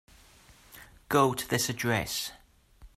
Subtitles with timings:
[1.09, 2.31] Go to this address.